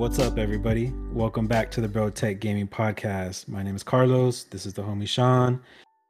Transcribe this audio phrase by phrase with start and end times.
[0.00, 0.94] What's up, everybody?
[1.12, 3.48] Welcome back to the Bro Tech Gaming Podcast.
[3.48, 4.44] My name is Carlos.
[4.44, 5.60] This is the homie Sean,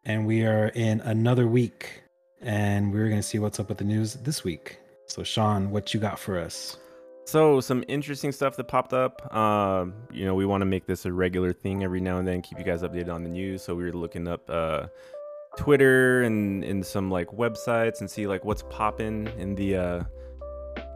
[0.04, 2.04] and we are in another week,
[2.40, 4.78] and we're gonna see what's up with the news this week.
[5.06, 6.76] So, Sean, what you got for us?
[7.24, 9.28] So, some interesting stuff that popped up.
[9.34, 12.42] Uh, you know, we want to make this a regular thing every now and then,
[12.42, 13.60] keep you guys updated on the news.
[13.60, 14.86] So, we were looking up uh,
[15.58, 20.04] Twitter and, and some like websites and see like what's popping in the uh,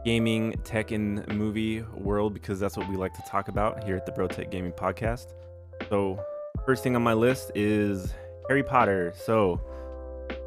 [0.04, 4.04] gaming, tech, and movie world because that's what we like to talk about here at
[4.04, 5.32] the Bro Tech Gaming Podcast.
[5.88, 6.22] So,
[6.66, 8.12] first thing on my list is
[8.48, 9.12] Harry Potter.
[9.16, 9.60] So,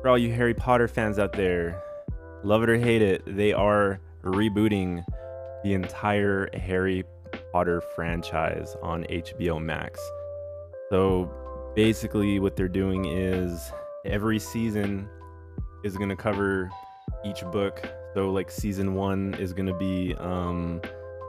[0.02, 1.82] for all you Harry Potter fans out there,
[2.44, 5.04] love it or hate it, they are rebooting
[5.64, 7.04] the entire Harry
[7.52, 10.00] Potter franchise on HBO Max.
[10.92, 11.32] So,
[11.76, 13.71] basically, what they're doing is
[14.05, 15.10] every season
[15.84, 16.70] is going to cover
[17.26, 20.82] each book so like season one is gonna be um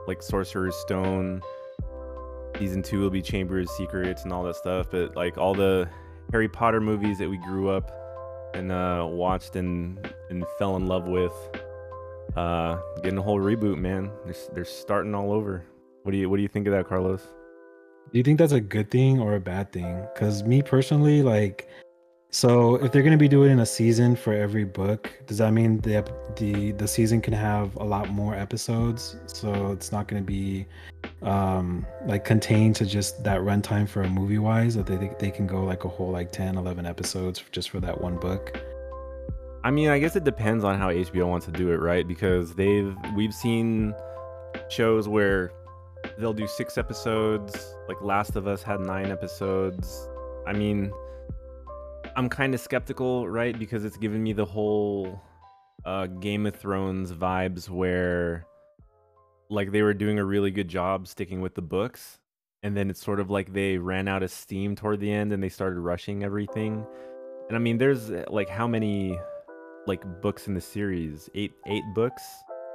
[0.07, 1.43] like Sorcerer's Stone.
[2.59, 4.91] Season two will be Chamber of Secrets and all that stuff.
[4.91, 5.89] But like all the
[6.33, 7.93] Harry Potter movies that we grew up
[8.55, 11.33] and uh, watched and and fell in love with,
[12.37, 14.11] uh, getting a whole reboot, man.
[14.25, 15.65] They're they're starting all over.
[16.03, 17.23] What do you what do you think of that, Carlos?
[18.11, 20.07] Do you think that's a good thing or a bad thing?
[20.15, 21.69] Because me personally, like
[22.31, 25.81] so if they're going to be doing a season for every book, does that mean
[25.81, 29.17] the the the season can have a lot more episodes?
[29.27, 30.67] So it's not going to be
[31.23, 35.47] um like contained to just that runtime for a movie wise that they they can
[35.47, 38.61] go like a whole like 10 11 episodes just for that one book.
[39.65, 42.07] I mean, I guess it depends on how HBO wants to do it, right?
[42.07, 43.95] Because they've we've seen
[44.69, 45.51] shows where
[46.19, 50.09] they'll do 6 episodes, like Last of Us had 9 episodes.
[50.47, 50.92] I mean,
[52.19, 53.56] I'm kind of skeptical, right?
[53.56, 55.22] Because it's given me the whole
[55.84, 58.45] uh, Game of Thrones vibes where
[59.51, 62.18] like they were doing a really good job sticking with the books
[62.64, 65.40] and then it's sort of like they ran out of steam toward the end and
[65.40, 66.84] they started rushing everything.
[67.46, 69.17] And I mean there's uh, like how many
[69.86, 71.30] like books in the series?
[71.36, 72.23] 8 8 books?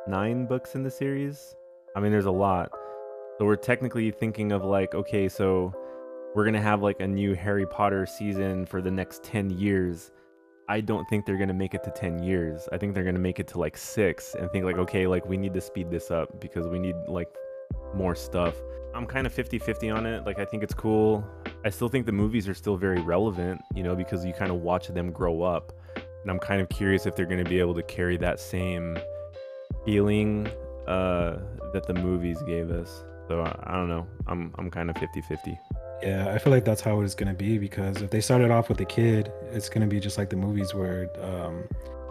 [0.08, 1.54] 9 books in the series?
[1.98, 2.72] I mean there's a lot.
[3.38, 5.74] So we're technically thinking of like okay, so
[6.36, 10.12] we're gonna have like a new Harry Potter season for the next 10 years.
[10.70, 12.68] I don't think they're gonna make it to 10 years.
[12.72, 15.38] I think they're gonna make it to like six and think like, okay, like we
[15.38, 17.28] need to speed this up because we need like
[17.94, 18.56] more stuff.
[18.96, 20.26] I'm kind of 50 50 on it.
[20.26, 21.26] Like, I think it's cool.
[21.66, 24.58] I still think the movies are still very relevant, you know, because you kind of
[24.58, 25.74] watch them grow up.
[25.96, 28.98] And I'm kind of curious if they're going to be able to carry that same
[29.84, 30.48] feeling
[30.88, 31.40] uh,
[31.74, 33.04] that the movies gave us.
[33.28, 34.08] So I don't know.
[34.28, 35.58] I'm, I'm kind of 50 50.
[36.04, 38.82] Yeah, I feel like that's how it's gonna be because if they started off with
[38.82, 41.64] a kid, it's gonna be just like the movies where, um,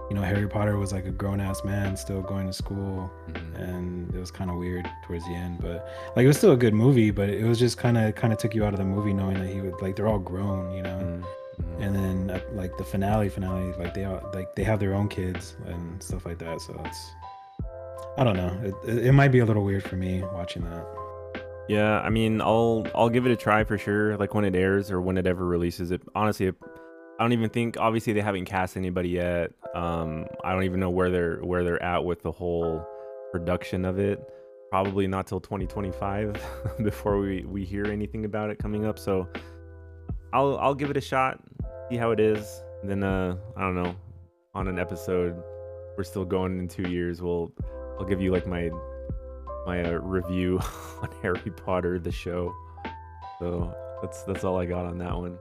[0.08, 3.56] you know, Harry Potter was like a grown ass man still going to school, mm-hmm.
[3.56, 5.58] and it was kind of weird towards the end.
[5.60, 5.86] But
[6.16, 8.38] like, it was still a good movie, but it was just kind of kind of
[8.38, 10.82] took you out of the movie knowing that he would like they're all grown, you
[10.82, 10.98] know.
[10.98, 11.82] Mm-hmm.
[11.82, 15.08] And then at, like the finale, finale, like they all like they have their own
[15.08, 16.62] kids and stuff like that.
[16.62, 17.10] So it's,
[18.16, 18.74] I don't know.
[18.86, 21.01] It, it might be a little weird for me watching that.
[21.68, 24.16] Yeah, I mean, I'll I'll give it a try for sure.
[24.16, 25.90] Like when it airs or when it ever releases.
[25.90, 27.76] It honestly, I don't even think.
[27.78, 29.52] Obviously, they haven't cast anybody yet.
[29.74, 32.84] Um, I don't even know where they're where they're at with the whole
[33.30, 34.20] production of it.
[34.70, 36.42] Probably not till 2025
[36.82, 38.98] before we we hear anything about it coming up.
[38.98, 39.28] So
[40.32, 41.40] I'll I'll give it a shot,
[41.88, 42.62] see how it is.
[42.82, 43.94] Then uh, I don't know,
[44.54, 45.40] on an episode,
[45.96, 47.22] we're still going in two years.
[47.22, 47.52] We'll
[48.00, 48.70] I'll give you like my
[49.66, 50.58] my uh, review
[51.02, 52.54] on Harry Potter the show.
[53.38, 55.38] So that's that's all I got on that one.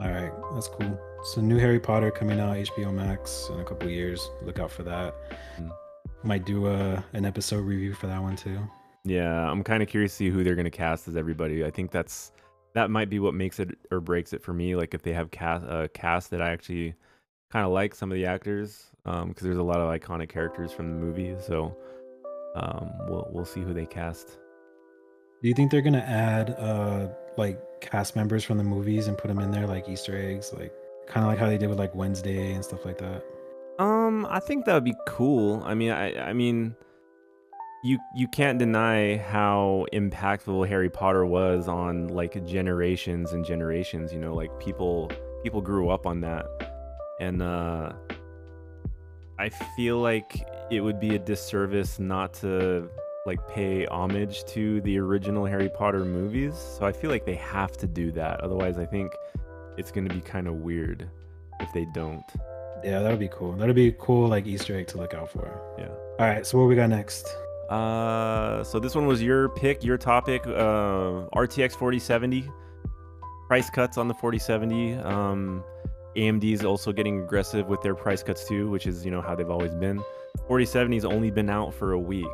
[0.00, 0.98] All right, that's cool.
[1.24, 4.30] So new Harry Potter coming out HBO Max in a couple years.
[4.42, 5.14] Look out for that.
[5.60, 5.72] Mm.
[6.22, 8.58] Might do a an episode review for that one too.
[9.04, 11.64] Yeah, I'm kind of curious to see who they're gonna cast as everybody.
[11.64, 12.32] I think that's
[12.74, 14.76] that might be what makes it or breaks it for me.
[14.76, 16.94] Like if they have cast a uh, cast that I actually
[17.50, 20.70] kind of like some of the actors, because um, there's a lot of iconic characters
[20.72, 21.34] from the movie.
[21.40, 21.76] So
[22.54, 24.38] um, we'll we'll see who they cast.
[25.42, 29.28] Do you think they're gonna add uh like cast members from the movies and put
[29.28, 30.72] them in there like Easter eggs, like
[31.06, 33.24] kind of like how they did with like Wednesday and stuff like that?
[33.78, 35.62] Um, I think that would be cool.
[35.64, 36.74] I mean, I I mean,
[37.84, 44.12] you you can't deny how impactful Harry Potter was on like generations and generations.
[44.12, 45.10] You know, like people
[45.44, 46.46] people grew up on that,
[47.20, 47.92] and uh,
[49.38, 52.88] I feel like it would be a disservice not to
[53.26, 56.54] like pay homage to the original Harry Potter movies.
[56.56, 58.40] So I feel like they have to do that.
[58.40, 59.12] Otherwise, I think
[59.76, 61.08] it's going to be kind of weird
[61.60, 62.24] if they don't.
[62.84, 63.52] Yeah, that would be cool.
[63.52, 65.60] That would be cool, like Easter egg to look out for.
[65.78, 65.88] Yeah.
[66.18, 66.46] All right.
[66.46, 67.26] So what we got next?
[67.68, 70.46] Uh, so this one was your pick, your topic.
[70.46, 72.48] Uh, RTX 4070
[73.46, 74.94] price cuts on the 4070.
[74.94, 75.64] Um,
[76.16, 79.34] AMD is also getting aggressive with their price cuts too, which is you know how
[79.34, 80.02] they've always been.
[80.48, 82.26] 4070's only been out for a week,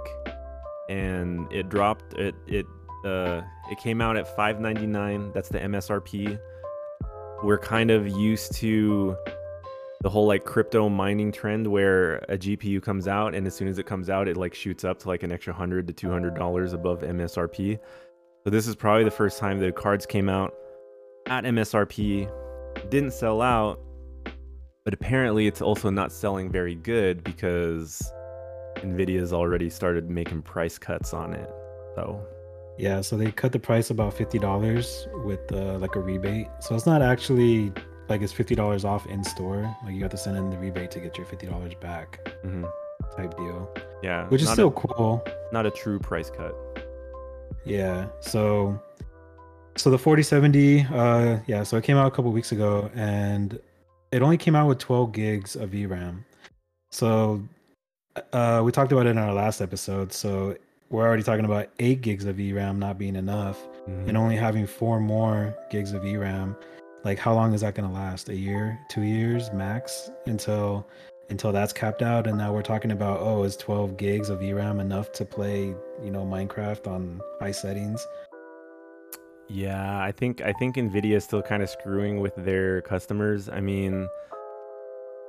[0.89, 2.15] and it dropped.
[2.15, 2.67] It it
[3.05, 5.33] uh it came out at 599.
[5.33, 6.39] That's the MSRP.
[7.43, 9.17] We're kind of used to
[10.03, 13.79] the whole like crypto mining trend where a GPU comes out and as soon as
[13.79, 16.35] it comes out, it like shoots up to like an extra hundred to two hundred
[16.35, 17.79] dollars above MSRP.
[18.45, 20.55] So this is probably the first time that cards came out
[21.27, 22.31] at MSRP,
[22.91, 23.81] didn't sell out,
[24.85, 28.03] but apparently it's also not selling very good because
[28.77, 31.51] Nvidia's already started making price cuts on it.
[31.95, 32.25] So
[32.77, 36.49] yeah, so they cut the price about fifty dollars with uh, like a rebate.
[36.61, 37.73] So it's not actually
[38.09, 39.75] like it's fifty dollars off in store.
[39.85, 42.65] Like you have to send in the rebate to get your fifty dollars back, mm-hmm.
[43.17, 43.75] type deal.
[44.03, 45.25] Yeah, which is still a, cool.
[45.53, 46.55] Not a true price cut.
[47.65, 48.09] Yeah.
[48.21, 48.79] So,
[49.77, 51.63] so the forty seventy, uh, yeah.
[51.63, 53.59] So it came out a couple weeks ago, and
[54.15, 56.25] it only came out with twelve gigs of VRAM.
[56.93, 57.43] So,
[58.33, 60.13] uh, we talked about it in our last episode.
[60.13, 60.57] So
[60.91, 63.59] we're already talking about eight gigs of VRAM not being enough,
[63.89, 64.09] mm-hmm.
[64.09, 66.57] and only having four more gigs of VRAM
[67.05, 70.87] like how long is that going to last a year two years max until
[71.31, 74.81] until that's capped out and now we're talking about oh is 12 gigs of VRAM
[74.81, 78.05] enough to play you know Minecraft on high settings
[79.49, 83.61] yeah I think I think Nvidia is still kind of screwing with their customers I
[83.61, 84.09] mean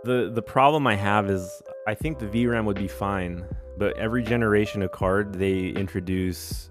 [0.03, 3.45] the the problem I have is I think the VRAM would be fine
[3.77, 6.69] but every generation of card they introduce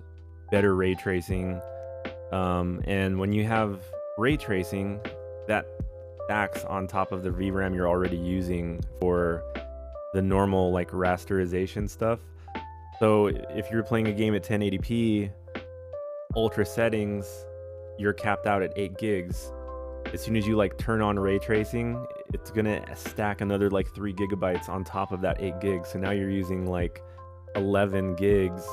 [0.51, 1.61] better ray tracing
[2.33, 3.81] um, and when you have
[4.19, 5.01] ray tracing
[5.47, 5.67] that
[6.25, 9.45] stacks on top of the VRAM you're already using for
[10.15, 12.21] the normal like rasterization stuff.
[12.99, 15.31] So if you're playing a game at 1080p,
[16.37, 17.47] ultra settings,
[17.99, 19.53] you're capped out at 8 gigs.
[20.13, 24.13] As soon as you like turn on ray tracing, it's gonna stack another like 3
[24.13, 25.91] gigabytes on top of that 8 gigs.
[25.91, 27.03] So now you're using like
[27.57, 28.67] 11 gigs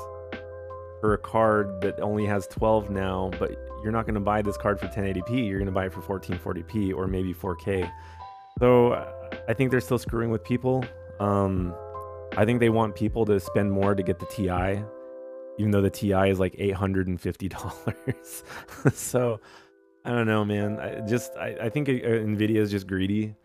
[1.02, 3.52] for a card that only has 12 now, but
[3.84, 5.48] you're not going to buy this card for 1080p.
[5.48, 7.92] You're going to buy it for 1440p or maybe 4K.
[8.60, 8.94] So
[9.48, 10.86] I think they're still screwing with people.
[11.19, 11.74] Um,
[12.38, 14.84] I think they want people to spend more to get the TI,
[15.62, 18.44] even though the TI is like $850.
[18.94, 19.40] so
[20.04, 20.80] I don't know, man.
[20.80, 23.36] I just I, I think uh, Nvidia is just greedy.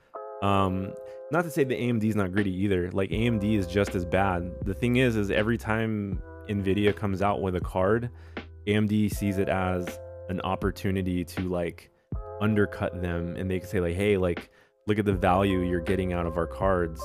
[0.43, 0.95] Um,
[1.31, 2.91] not to say the AMD is not greedy either.
[2.91, 4.51] Like AMD is just as bad.
[4.65, 8.11] The thing is, is every time Nvidia comes out with a card,
[8.67, 9.99] AMD sees it as
[10.31, 11.91] an opportunity to like
[12.41, 14.51] undercut them and they can say like hey like
[14.87, 17.01] look at the value you're getting out of our cards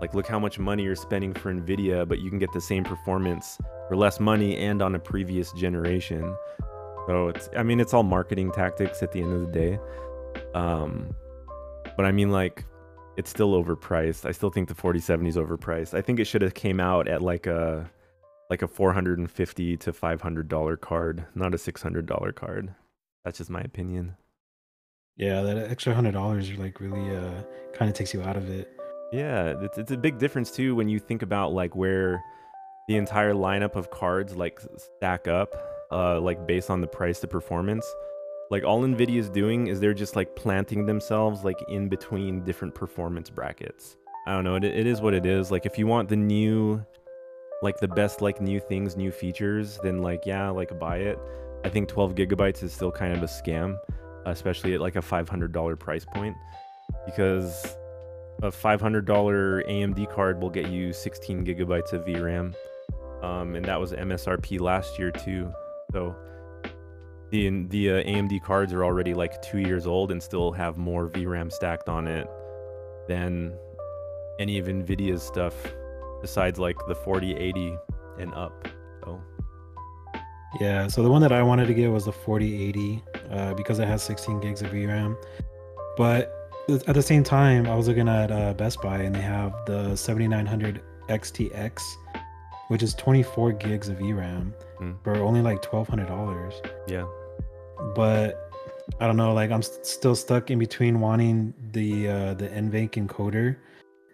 [0.00, 2.84] like look how much money you're spending for nvidia but you can get the same
[2.84, 3.58] performance
[3.88, 6.36] for less money and on a previous generation.
[7.06, 9.78] So it's i mean it's all marketing tactics at the end of the day.
[10.54, 11.14] Um
[11.96, 12.64] but i mean like
[13.16, 14.26] it's still overpriced.
[14.26, 15.94] I still think the 4070 is overpriced.
[15.94, 17.88] I think it should have came out at like a
[18.50, 22.74] like a 450 to 500 dollar card not a 600 dollar card.
[23.24, 24.16] That's just my opinion.
[25.16, 27.42] Yeah that extra hundred dollars like really uh
[27.74, 28.70] kind of takes you out of it.
[29.12, 32.22] Yeah it's, it's a big difference too when you think about like where
[32.88, 35.54] the entire lineup of cards like stack up
[35.90, 37.86] uh like based on the price to performance.
[38.50, 42.74] Like all nvidia is doing is they're just like planting themselves like in between different
[42.74, 43.96] performance brackets.
[44.26, 45.50] I don't know it, it is what it is.
[45.50, 46.84] Like if you want the new
[47.62, 51.18] like the best like new things, new features, then like yeah, like buy it.
[51.64, 53.78] I think 12 gigabytes is still kind of a scam,
[54.26, 56.36] especially at like a $500 price point,
[57.06, 57.76] because
[58.42, 62.54] a $500 AMD card will get you 16 gigabytes of VRAM,
[63.24, 65.52] um, and that was MSRP last year too.
[65.92, 66.14] So
[67.30, 71.08] the the uh, AMD cards are already like two years old and still have more
[71.08, 72.28] VRAM stacked on it
[73.08, 73.56] than
[74.38, 75.54] any of Nvidia's stuff
[76.20, 77.76] besides like the 4080
[78.18, 78.68] and up.
[79.04, 79.20] So
[80.60, 83.88] yeah, so the one that I wanted to get was the 4080 uh, because it
[83.88, 85.16] has 16 gigs of VRAM.
[85.96, 86.32] But
[86.86, 89.96] at the same time, I was looking at uh, Best Buy and they have the
[89.96, 91.80] 7900 XTX,
[92.68, 94.96] which is 24 gigs of VRAM mm.
[95.04, 96.70] for only like $1,200.
[96.86, 97.06] Yeah.
[97.94, 98.50] But
[99.00, 103.06] I don't know, like I'm st- still stuck in between wanting the uh, the NVENC
[103.06, 103.56] encoder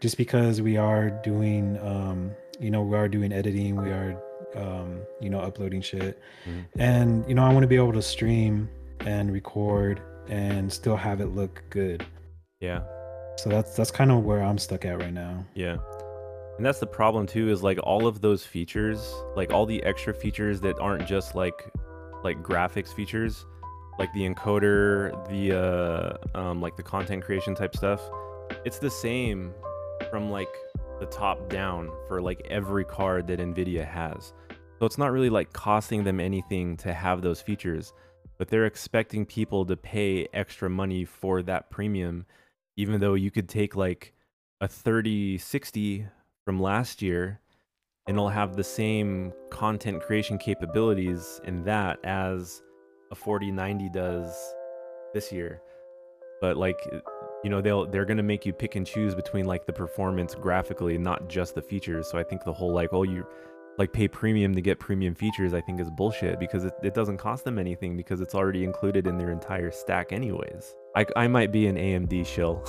[0.00, 4.20] just because we are doing um you know we are doing editing we are
[4.56, 6.80] um you know uploading shit mm-hmm.
[6.80, 8.68] and you know i want to be able to stream
[9.00, 12.04] and record and still have it look good
[12.60, 12.80] yeah
[13.36, 15.76] so that's that's kind of where i'm stuck at right now yeah
[16.60, 20.12] And that's the problem too is like all of those features, like all the extra
[20.12, 21.72] features that aren't just like
[22.22, 23.46] like graphics features,
[23.98, 28.02] like the encoder, the uh um like the content creation type stuff.
[28.66, 29.54] It's the same
[30.10, 30.50] from like
[30.98, 34.34] the top down for like every card that Nvidia has.
[34.80, 37.94] So it's not really like costing them anything to have those features,
[38.36, 42.26] but they're expecting people to pay extra money for that premium
[42.76, 44.12] even though you could take like
[44.60, 46.06] a 3060
[46.50, 47.38] from last year
[48.08, 52.60] and it'll have the same content creation capabilities in that as
[53.12, 54.34] a 4090 does
[55.14, 55.62] this year.
[56.40, 56.76] But like
[57.44, 60.34] you know they'll they're going to make you pick and choose between like the performance
[60.34, 62.10] graphically not just the features.
[62.10, 63.24] So i think the whole like oh you
[63.78, 67.16] like pay premium to get premium features i think is bullshit because it, it doesn't
[67.16, 71.52] cost them anything because it's already included in their entire stack anyways I, I might
[71.52, 72.64] be an AMD shill.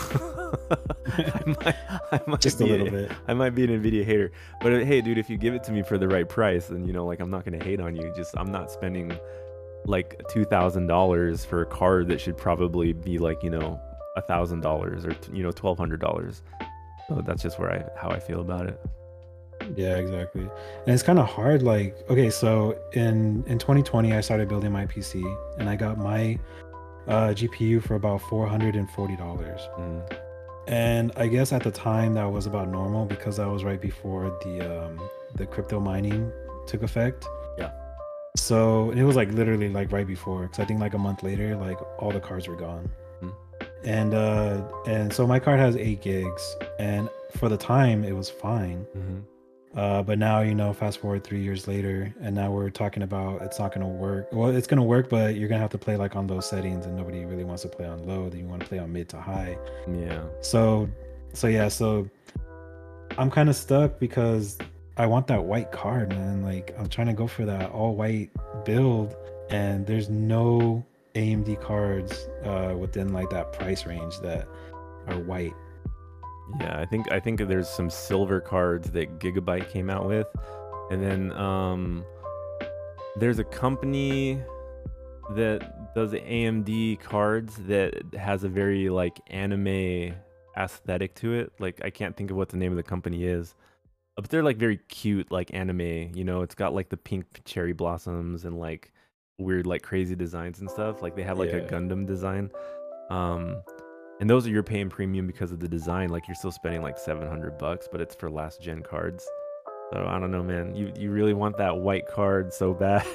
[1.08, 1.76] I might,
[2.12, 3.12] I might Just a little bit.
[3.28, 4.32] I might be an Nvidia hater,
[4.62, 6.86] but uh, hey, dude, if you give it to me for the right price, then
[6.86, 8.14] you know, like, I'm not gonna hate on you.
[8.16, 9.18] Just I'm not spending
[9.86, 13.82] like two thousand dollars for a card that should probably be like you know
[14.16, 16.44] a thousand dollars or you know twelve hundred dollars.
[17.08, 18.80] So that's just where I how I feel about it.
[19.76, 20.42] Yeah, exactly.
[20.42, 21.64] And it's kind of hard.
[21.64, 25.24] Like, okay, so in in 2020, I started building my PC,
[25.58, 26.40] and I got my
[27.08, 29.62] uh, GPU for about four hundred and forty dollars.
[29.78, 30.18] Mm.
[30.68, 34.38] And I guess at the time that was about normal because that was right before
[34.44, 36.32] the um, the crypto mining
[36.68, 37.26] took effect.
[37.58, 37.72] Yeah.
[38.38, 41.56] So it was like literally like right before, because I think like a month later,
[41.56, 42.90] like all the cards were gone.
[43.22, 43.34] Mm.
[43.84, 48.30] And uh, and so my card has eight gigs, and for the time it was
[48.30, 48.86] fine.
[48.96, 49.20] Mm-hmm.
[49.76, 53.42] Uh, but now, you know, fast forward three years later, and now we're talking about
[53.42, 54.28] it's not going to work.
[54.34, 56.50] Well, it's going to work, but you're going to have to play like on those
[56.50, 58.30] settings, and nobody really wants to play on low.
[58.30, 59.58] Then you want to play on mid to high.
[59.88, 60.24] Yeah.
[60.42, 60.90] So,
[61.34, 62.10] so yeah, so
[63.18, 64.58] I'm kind of stuck because
[64.98, 66.44] I want that white card, man.
[66.44, 68.30] Like I'm trying to go for that all white
[68.66, 69.16] build,
[69.50, 70.86] and there's no
[71.16, 74.48] AMD cards uh, within like that price range that
[75.08, 75.54] are white.
[76.60, 80.28] Yeah, I think I think there's some silver cards that Gigabyte came out with,
[80.90, 82.06] and then um,
[83.16, 84.42] there's a company
[85.32, 90.14] that does AMD cards that has a very like anime
[90.58, 91.54] aesthetic to it.
[91.60, 93.56] Like I can't think of what the name of the company is,
[94.16, 95.82] but they're like very cute, like anime.
[96.14, 98.92] You know, it's got like the pink cherry blossoms and like
[99.38, 101.02] weird like crazy designs and stuff.
[101.02, 101.58] Like they have like yeah.
[101.58, 102.52] a Gundam design.
[103.10, 103.62] Um,
[104.22, 106.10] and those are your paying premium because of the design.
[106.10, 109.28] Like you're still spending like 700 bucks, but it's for last gen cards.
[109.92, 110.76] So I don't know, man.
[110.76, 113.06] You you really want that white card so bad.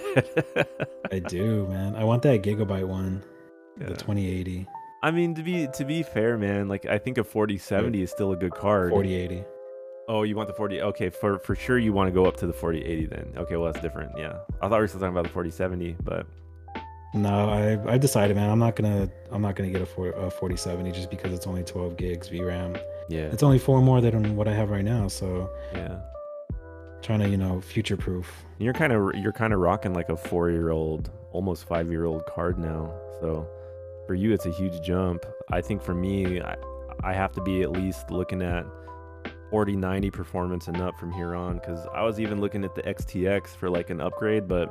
[1.13, 1.95] I do, man.
[1.95, 3.23] I want that gigabyte one,
[3.81, 3.87] yeah.
[3.87, 4.67] the 2080.
[5.03, 8.33] I mean, to be to be fair, man, like I think a 4070 is still
[8.33, 8.91] a good card.
[8.91, 9.45] 4080.
[10.09, 10.83] Oh, you want the 40?
[10.83, 13.33] Okay, for for sure you want to go up to the 4080 then.
[13.37, 14.11] Okay, well that's different.
[14.19, 16.27] Yeah, I thought we were still talking about the 4070, but
[17.15, 18.51] no, I I decided, man.
[18.51, 21.65] I'm not gonna I'm not gonna get a, four, a 4070 just because it's only
[21.65, 22.81] 12 gigs VRAM.
[23.09, 25.09] Yeah, it's only four more than what I have right now.
[25.09, 26.01] So yeah,
[27.03, 28.45] trying to you know future proof.
[28.59, 32.05] You're kind of you're kind of rocking like a four year old, almost five year
[32.05, 32.93] old card now.
[33.21, 33.49] So
[34.07, 35.25] for you, it's a huge jump.
[35.51, 36.57] I think for me, I,
[37.03, 38.67] I have to be at least looking at
[39.51, 42.83] 40 90 performance and up from here on because I was even looking at the
[42.83, 44.69] XTX for like an upgrade, but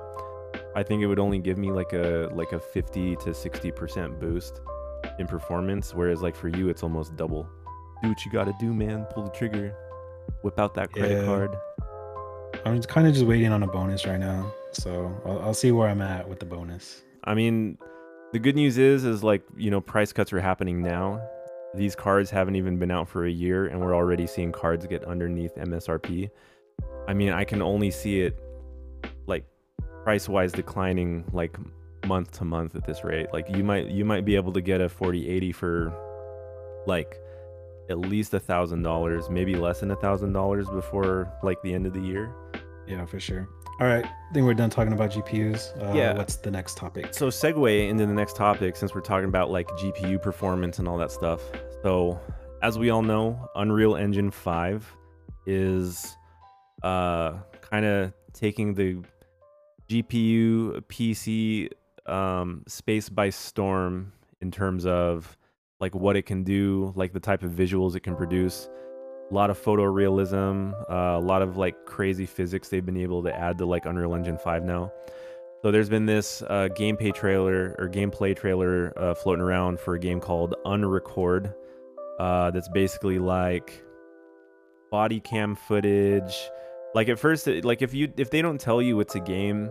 [0.75, 4.61] I think it would only give me like a like a 50 to 60% boost
[5.19, 7.49] in performance whereas like for you it's almost double.
[8.03, 9.05] Do what you got to do, man.
[9.05, 9.73] Pull the trigger.
[10.41, 11.25] Whip out that credit yeah.
[11.25, 11.55] card.
[12.65, 14.51] I'm kind of just waiting on a bonus right now.
[14.73, 17.03] So I'll, I'll see where I'm at with the bonus.
[17.23, 17.77] I mean,
[18.33, 21.21] the good news is is like, you know, price cuts are happening now.
[21.73, 25.05] These cards haven't even been out for a year and we're already seeing cards get
[25.05, 26.29] underneath MSRP.
[27.07, 28.39] I mean, I can only see it
[30.05, 31.57] price wise declining like
[32.05, 33.25] month to month at this rate.
[33.33, 35.91] Like you might you might be able to get a 4080 for
[36.85, 37.19] like
[37.89, 41.87] at least a thousand dollars, maybe less than a thousand dollars before like the end
[41.87, 42.31] of the year.
[42.87, 43.49] Yeah, for sure.
[43.81, 45.75] All right, I think we're done talking about GPUs.
[45.81, 46.13] Uh, yeah.
[46.13, 47.11] What's the next topic?
[47.11, 50.99] So segue into the next topic since we're talking about like GPU performance and all
[50.99, 51.41] that stuff.
[51.81, 52.19] So
[52.61, 54.85] as we all know, Unreal Engine 5
[55.47, 56.15] is
[56.83, 59.03] uh kind of taking the
[59.89, 61.69] GPU PC
[62.11, 64.11] um, space by storm
[64.41, 65.37] in terms of
[65.79, 68.69] like what it can do, like the type of visuals it can produce.
[69.31, 73.35] A lot of photorealism, uh, a lot of like crazy physics they've been able to
[73.35, 74.91] add to like Unreal Engine 5 now.
[75.61, 79.99] So there's been this uh, gameplay trailer or gameplay trailer uh, floating around for a
[79.99, 81.53] game called Unrecord.
[82.19, 83.83] Uh, that's basically like
[84.91, 86.35] body cam footage.
[86.95, 89.69] Like at first, like if you if they don't tell you it's a game,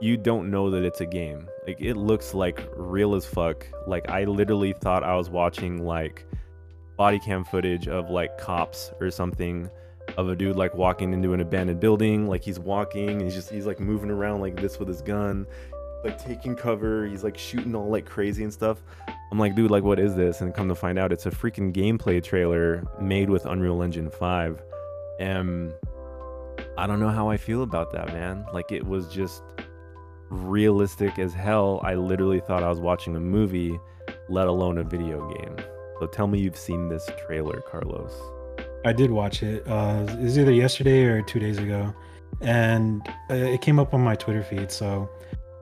[0.00, 1.48] you don't know that it's a game.
[1.66, 3.66] Like it looks like real as fuck.
[3.88, 6.24] Like I literally thought I was watching like
[6.96, 9.68] body cam footage of like cops or something
[10.16, 12.28] of a dude like walking into an abandoned building.
[12.28, 15.48] Like he's walking and he's just he's like moving around like this with his gun,
[16.04, 17.04] like taking cover.
[17.04, 18.80] He's like shooting all like crazy and stuff.
[19.32, 20.40] I'm like, dude, like what is this?
[20.40, 24.62] And come to find out, it's a freaking gameplay trailer made with Unreal Engine 5.
[25.18, 25.74] And
[26.80, 28.46] I don't know how I feel about that, man.
[28.54, 29.42] Like it was just
[30.30, 31.78] realistic as hell.
[31.84, 33.78] I literally thought I was watching a movie,
[34.30, 35.56] let alone a video game.
[35.98, 38.14] So tell me you've seen this trailer, Carlos.
[38.86, 39.62] I did watch it.
[39.68, 41.94] Uh, it was either yesterday or two days ago,
[42.40, 44.72] and uh, it came up on my Twitter feed.
[44.72, 45.06] So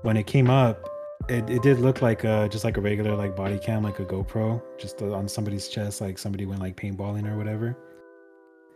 [0.02, 0.88] when it came up,
[1.28, 4.04] it, it did look like uh, just like a regular like body cam, like a
[4.04, 7.76] GoPro, just on somebody's chest, like somebody went like paintballing or whatever.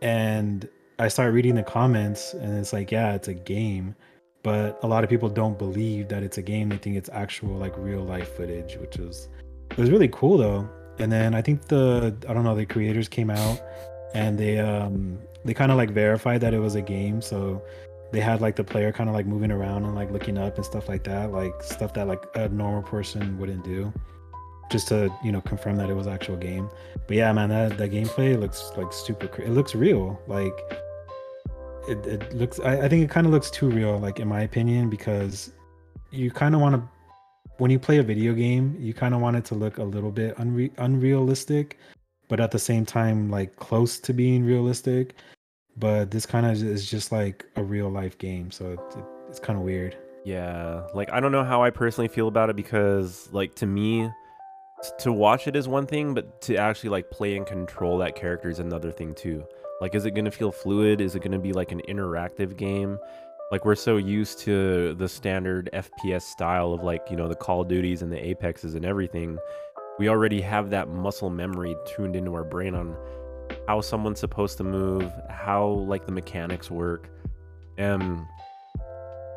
[0.01, 0.67] And
[0.99, 3.95] I start reading the comments, and it's like, yeah, it's a game
[4.43, 6.69] but a lot of people don't believe that it's a game.
[6.69, 9.29] They think it's actual like real life footage, which was
[9.71, 10.69] it was really cool though.
[10.99, 13.61] And then I think the I don't know the creators came out
[14.13, 17.21] and they um they kind of like verified that it was a game.
[17.21, 17.63] So
[18.11, 20.65] they had like the player kind of like moving around and like looking up and
[20.65, 23.91] stuff like that, like stuff that like a normal person wouldn't do,
[24.69, 26.69] just to you know confirm that it was actual game.
[27.07, 29.25] But yeah, man, that that gameplay looks like super.
[29.41, 30.19] It looks real.
[30.27, 30.53] Like
[31.87, 34.41] it, it looks I, I think it kind of looks too real like in my
[34.41, 35.51] opinion because
[36.11, 36.89] you kind of want to
[37.57, 40.11] when you play a video game you kind of want it to look a little
[40.11, 41.77] bit unre- unrealistic
[42.29, 45.15] but at the same time like close to being realistic
[45.77, 49.39] but this kind of is just like a real life game so it, it, it's
[49.39, 53.27] kind of weird yeah like i don't know how i personally feel about it because
[53.31, 54.09] like to me
[54.99, 58.49] to watch it is one thing but to actually like play and control that character
[58.49, 59.45] is another thing too
[59.83, 61.01] like, is it going to feel fluid?
[61.01, 62.97] Is it going to be like an interactive game?
[63.51, 67.63] Like, we're so used to the standard FPS style of like, you know, the Call
[67.63, 69.37] of Duties and the Apexes and everything.
[69.99, 72.95] We already have that muscle memory tuned into our brain on
[73.67, 77.09] how someone's supposed to move, how like the mechanics work.
[77.77, 78.25] And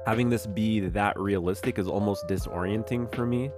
[0.07, 3.51] having this be that realistic is almost disorienting for me.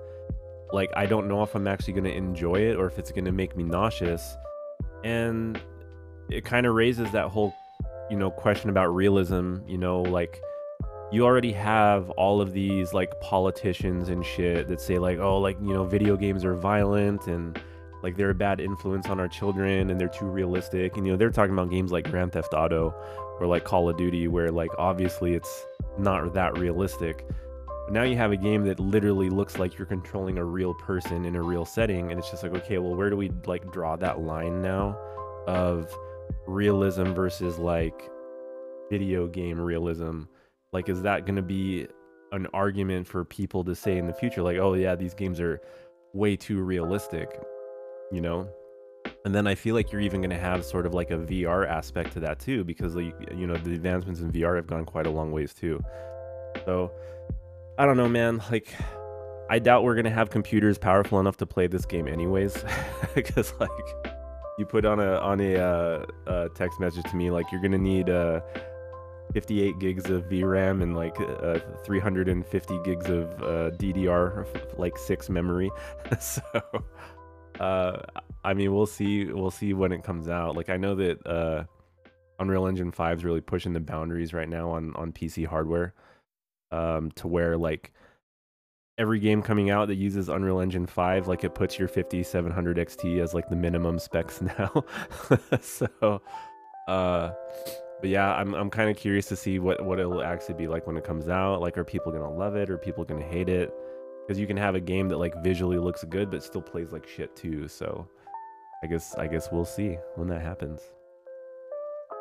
[0.73, 3.25] Like, I don't know if I'm actually going to enjoy it or if it's going
[3.25, 4.37] to make me nauseous.
[5.05, 5.61] And
[6.31, 7.55] it kind of raises that whole
[8.11, 10.41] you know question about realism you know like
[11.11, 15.57] you already have all of these like politicians and shit that say like oh like
[15.61, 17.61] you know video games are violent and
[18.03, 21.17] like they're a bad influence on our children and they're too realistic and you know
[21.17, 22.95] they're talking about games like grand theft auto
[23.41, 25.67] or like call of duty where like obviously it's
[25.99, 27.27] not that realistic
[27.89, 31.25] but now you have a game that literally looks like you're controlling a real person
[31.25, 33.97] in a real setting and it's just like okay well where do we like draw
[33.97, 34.95] that line now
[35.47, 35.91] of
[36.47, 38.11] realism versus like
[38.91, 40.25] video game realism?
[40.71, 41.87] Like is that going to be
[42.33, 45.59] an argument for people to say in the future like oh yeah these games are
[46.13, 47.41] way too realistic
[48.13, 48.51] you know?
[49.25, 51.67] And then i feel like you're even going to have sort of like a vr
[51.67, 55.07] aspect to that too because like you know the advancements in vr have gone quite
[55.07, 55.83] a long ways too.
[56.67, 56.93] So
[57.79, 58.69] i don't know man like
[59.49, 62.65] i doubt we're to have computers powerful enough to play this game anyways
[63.15, 63.71] because like
[64.59, 67.79] you put on a on a, uh, uh, text message to me like you're gonna
[67.79, 68.41] need uh,
[69.33, 74.47] 58 gigs of VRAM and like uh, 350 gigs of uh, DDR
[74.79, 75.71] like six memory.
[76.21, 76.43] so,
[77.61, 77.99] uh,
[78.45, 79.25] I mean, we'll see.
[79.25, 80.57] We'll see when it comes out.
[80.57, 81.65] Like I know that uh,
[82.39, 85.95] Unreal Engine 5 is really pushing the boundaries right now on on PC hardware,
[86.71, 87.93] um, to where like
[88.99, 93.23] every game coming out that uses Unreal Engine 5, like it puts your 5700 XT
[93.23, 94.85] as like the minimum specs now.
[95.61, 96.21] so,
[96.89, 97.31] uh,
[98.01, 100.87] but yeah, I'm I'm kind of curious to see what what it'll actually be like
[100.87, 101.61] when it comes out.
[101.61, 102.71] Like, are people gonna love it?
[102.71, 103.73] Are people gonna hate it?
[104.27, 107.07] Because you can have a game that like visually looks good but still plays like
[107.09, 107.67] shit too.
[107.67, 108.09] So,
[108.85, 110.81] I guess I guess we'll see when that happens.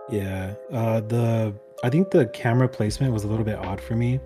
[0.10, 4.20] Yeah, uh, the I think the camera placement was a little bit odd for me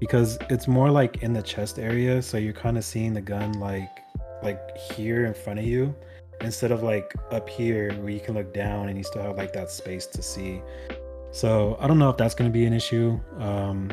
[0.00, 3.52] because it's more like in the chest area so you're kind of seeing the gun
[3.60, 4.00] like
[4.42, 5.94] like here in front of you
[6.40, 9.52] instead of like up here where you can look down and you still have like
[9.52, 10.62] that space to see.
[11.32, 13.90] So i don't know if that's going to be an issue um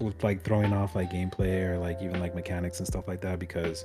[0.00, 3.38] with like throwing off like gameplay or like even like mechanics and stuff like that
[3.38, 3.84] because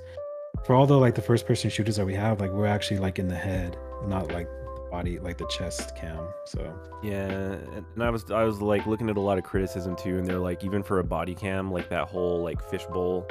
[0.66, 3.20] for all the like the first person shooters that we have like we're actually like
[3.20, 3.78] in the head
[4.08, 4.48] not like
[4.94, 6.62] body like the chest cam so
[7.02, 7.56] yeah
[7.96, 10.38] and i was i was like looking at a lot of criticism too and they're
[10.38, 13.28] like even for a body cam like that whole like fishbowl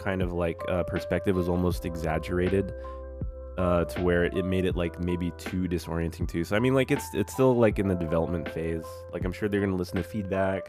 [0.00, 2.72] kind of like uh, perspective was almost exaggerated
[3.58, 6.44] uh, to where it made it like maybe too disorienting too.
[6.44, 8.84] So I mean, like it's it's still like in the development phase.
[9.12, 10.68] Like I'm sure they're gonna listen to feedback.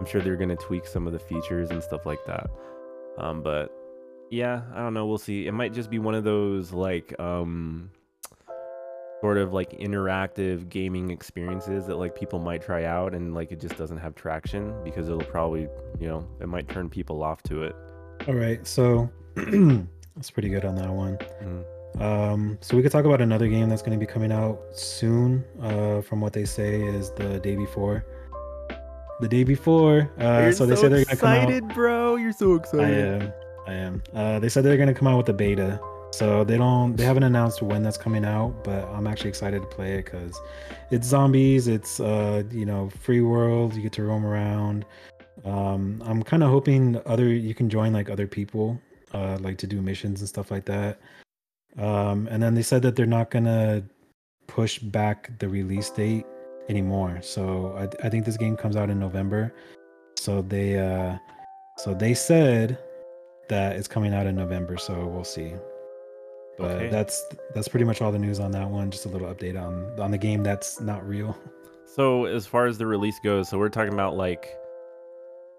[0.00, 2.50] I'm sure they're gonna tweak some of the features and stuff like that.
[3.18, 3.72] Um, but
[4.30, 5.06] yeah, I don't know.
[5.06, 5.46] We'll see.
[5.46, 7.90] It might just be one of those like um
[9.24, 13.58] sort of like interactive gaming experiences that like people might try out and like it
[13.58, 15.62] just doesn't have traction because it'll probably
[15.98, 17.74] you know it might turn people off to it.
[18.28, 21.16] All right so that's pretty good on that one.
[21.42, 22.02] Mm.
[22.02, 25.42] um so we could talk about another game that's going to be coming out soon
[25.62, 28.04] uh from what they say is the day before.
[29.22, 32.16] The day before uh so they so said they're gonna excited come out bro.
[32.16, 33.22] You're so excited.
[33.22, 33.32] i am
[33.66, 34.02] i am.
[34.12, 35.80] Uh they said they're gonna come out with the beta
[36.14, 39.66] so they don't they haven't announced when that's coming out, but I'm actually excited to
[39.66, 40.40] play it because
[40.92, 44.84] it's zombies, it's uh, you know, free world, you get to roam around.
[45.44, 48.80] Um, I'm kind of hoping other you can join like other people,
[49.12, 51.00] uh, like to do missions and stuff like that.
[51.78, 53.82] Um, and then they said that they're not gonna
[54.46, 56.26] push back the release date
[56.68, 57.18] anymore.
[57.22, 59.52] So I, I think this game comes out in November.
[60.16, 61.18] So they uh,
[61.78, 62.78] so they said
[63.48, 64.76] that it's coming out in November.
[64.76, 65.54] So we'll see.
[66.56, 66.88] But okay.
[66.88, 68.90] that's that's pretty much all the news on that one.
[68.90, 71.36] Just a little update on on the game that's not real.
[71.86, 74.56] So as far as the release goes, so we're talking about like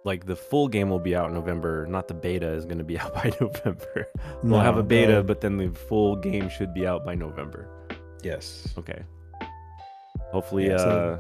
[0.03, 2.83] like the full game will be out in November, not the beta is going to
[2.83, 4.07] be out by November.
[4.43, 7.67] we'll have a beta, but then the full game should be out by November.
[8.23, 8.73] Yes.
[8.77, 9.03] Okay.
[10.31, 11.19] Hopefully, yeah, uh,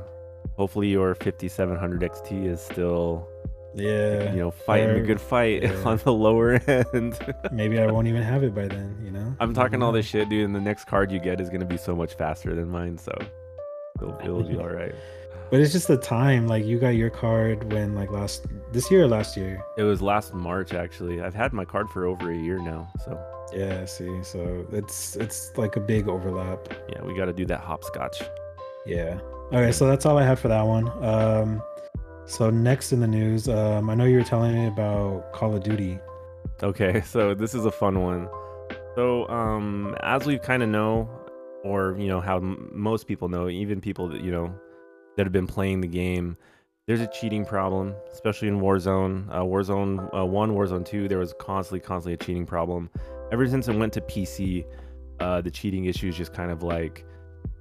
[0.57, 3.27] hopefully your 5700 XT is still
[3.75, 4.31] yeah.
[4.31, 5.83] You know, fighting or, a good fight yeah.
[5.83, 7.19] on the lower end.
[7.51, 9.14] Maybe I won't even have it by then, you know?
[9.39, 11.65] I'm talking all this shit, dude, and the next card you get is going to
[11.65, 13.11] be so much faster than mine, so
[14.01, 14.93] it'll, it'll be all right.
[15.51, 16.47] But it's just the time.
[16.47, 19.63] Like, you got your card when, like, last, this year or last year?
[19.77, 21.21] It was last March, actually.
[21.21, 23.19] I've had my card for over a year now, so.
[23.53, 26.67] Yeah, see, so it's it's like a big overlap.
[26.89, 28.23] Yeah, we got to do that hopscotch.
[28.87, 29.19] Yeah.
[29.53, 30.89] Okay, so that's all I had for that one.
[31.03, 31.61] Um,
[32.25, 35.63] so next in the news, um, I know you were telling me about Call of
[35.63, 35.99] Duty.
[36.63, 38.27] Okay, so this is a fun one.
[38.95, 41.09] So um, as we kind of know,
[41.63, 44.53] or you know how m- most people know, even people that you know
[45.17, 46.37] that have been playing the game,
[46.87, 49.27] there's a cheating problem, especially in Warzone.
[49.29, 52.89] Uh, Warzone uh, one, Warzone two, there was constantly, constantly a cheating problem.
[53.31, 54.65] Ever since it went to PC,
[55.19, 57.05] uh, the cheating issues just kind of like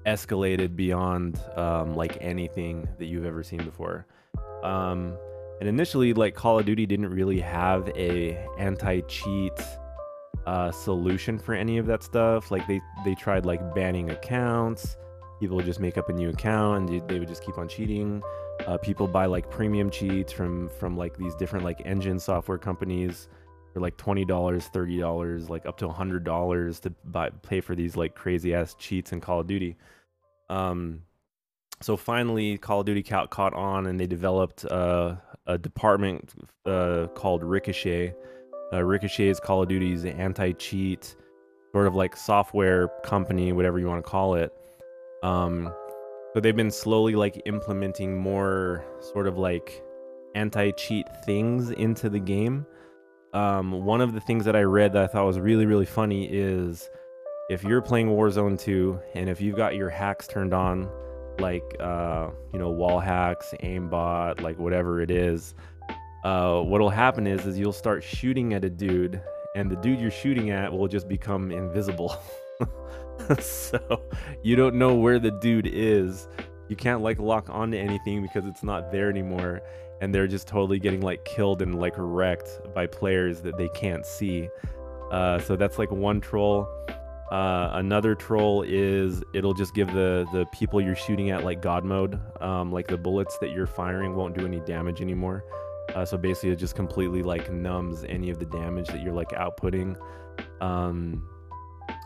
[0.07, 4.07] escalated beyond um, like anything that you've ever seen before.
[4.63, 5.17] Um,
[5.61, 9.53] and initially, like Call of Duty didn't really have a anti-cheat
[10.47, 12.51] uh, solution for any of that stuff.
[12.51, 14.97] Like they they tried like banning accounts.
[15.41, 18.23] People would just make up a new account and they would just keep on cheating.
[18.67, 23.29] Uh, people buy like premium cheats from from like these different like engine software companies
[23.73, 27.75] for like twenty dollars, thirty dollars, like up to hundred dollars to buy pay for
[27.75, 29.77] these like crazy ass cheats in Call of Duty.
[30.49, 31.03] Um,
[31.81, 36.33] so finally, Call of Duty caught, caught on, and they developed uh, a department
[36.65, 38.15] uh, called Ricochet.
[38.75, 41.15] Uh, Ricochet is Call of Duty's anti-cheat,
[41.73, 44.53] sort of like software company, whatever you want to call it.
[45.23, 45.73] Um,
[46.33, 49.85] so they've been slowly like implementing more sort of like
[50.35, 52.67] anti-cheat things into the game.
[53.33, 56.29] Um, one of the things that I read that I thought was really really funny
[56.31, 56.89] is
[57.51, 60.89] if you're playing Warzone 2 and if you've got your hacks turned on
[61.41, 65.55] like uh, you know wall hacks, aimbot, like whatever it is,
[66.25, 69.21] uh, what'll happen is is you'll start shooting at a dude,
[69.55, 72.17] and the dude you're shooting at will just become invisible.
[73.41, 74.03] so
[74.43, 76.27] you don't know where the dude is.
[76.69, 79.61] You can't like lock onto anything because it's not there anymore,
[80.01, 84.07] and they're just totally getting like killed and like wrecked by players that they can't
[84.07, 84.49] see.
[85.13, 86.67] Uh, so that's like one troll.
[87.31, 91.85] Uh, another troll is it'll just give the the people you're shooting at like god
[91.85, 92.19] mode.
[92.41, 95.45] Um, like the bullets that you're firing won't do any damage anymore.
[95.95, 99.31] Uh, so basically, it just completely like numbs any of the damage that you're like
[99.31, 99.97] outputting.
[100.61, 101.23] Um,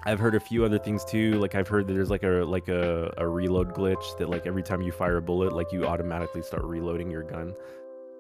[0.05, 1.33] I've heard a few other things too.
[1.35, 4.63] Like I've heard that there's like a like a, a reload glitch that like every
[4.63, 7.55] time you fire a bullet, like you automatically start reloading your gun.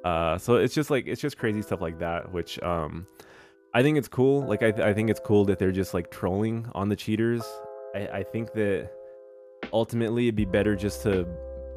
[0.05, 3.07] Uh, so it's just like it's just crazy stuff like that, which um,
[3.75, 4.43] I think it's cool.
[4.43, 7.43] Like I, th- I think it's cool that they're just like trolling on the cheaters.
[7.95, 8.91] I, I think that
[9.73, 11.27] ultimately it'd be better just to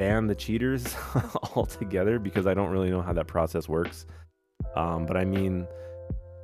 [0.02, 0.96] ban the cheaters
[1.56, 4.08] altogether because I don't really know how that process works.
[4.76, 5.68] Um, but I mean,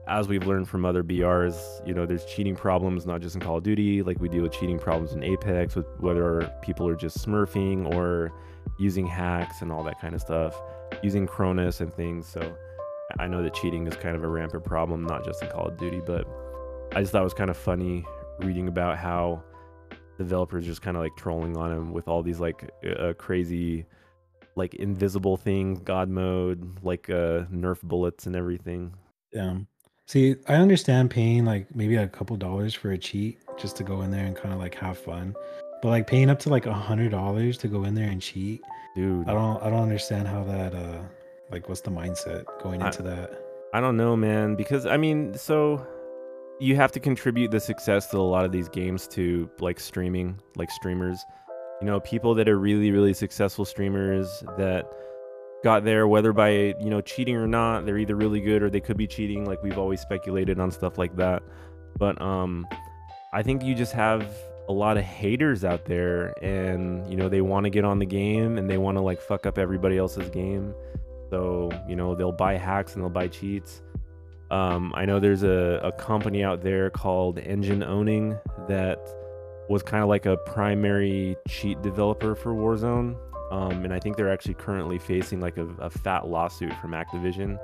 [0.08, 3.58] as we've learned from other BRs, you know, there's cheating problems not just in Call
[3.58, 4.04] of Duty.
[4.04, 8.32] Like we deal with cheating problems in Apex, with whether people are just smurfing or
[8.78, 10.62] using hacks and all that kind of stuff,
[11.02, 12.28] using Cronus and things.
[12.28, 12.56] So
[13.18, 15.78] I know that cheating is kind of a rampant problem, not just in Call of
[15.78, 16.28] Duty, but
[16.92, 18.06] I just thought it was kind of funny
[18.38, 19.42] reading about how
[20.18, 23.86] developers just kind of like trolling on him with all these like uh, crazy
[24.56, 28.94] like invisible things, god mode, like uh nerf bullets and everything.
[29.32, 29.58] Yeah.
[30.08, 34.02] See, I understand paying like maybe a couple dollars for a cheat just to go
[34.02, 35.36] in there and kind of like have fun.
[35.82, 38.62] But like paying up to like a hundred dollars to go in there and cheat,
[38.96, 41.02] Dude, I don't I don't understand how that uh
[41.52, 43.44] like what's the mindset going I- into that.
[43.74, 45.86] I don't know, man, because I mean, so
[46.60, 50.40] you have to contribute the success to a lot of these games to like streaming,
[50.56, 51.24] like streamers.
[51.82, 54.90] You know, people that are really, really successful streamers that
[55.64, 58.82] got there, whether by you know cheating or not, they're either really good or they
[58.82, 59.46] could be cheating.
[59.46, 61.44] Like we've always speculated on stuff like that.
[61.98, 62.68] But um,
[63.34, 64.28] I think you just have
[64.70, 68.06] a lot of haters out there, and you know they want to get on the
[68.06, 70.74] game and they want to like fuck up everybody else's game.
[71.30, 73.82] So, you know, they'll buy hacks and they'll buy cheats.
[74.50, 79.00] Um, I know there's a, a company out there called Engine Owning that
[79.70, 83.18] was kind of like a primary cheat developer for Warzone.
[83.52, 87.60] Um, and I think they're actually currently facing like a, a fat lawsuit from Activision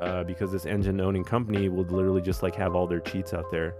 [0.00, 3.50] uh, because this engine owning company would literally just like have all their cheats out
[3.50, 3.74] there.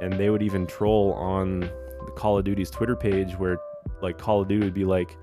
[0.00, 3.58] And they would even troll on the Call of Duty's Twitter page where
[4.02, 5.16] like Call of Duty would be like,